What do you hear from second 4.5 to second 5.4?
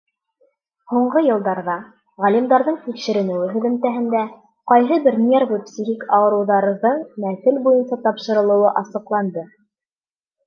ҡайһы бер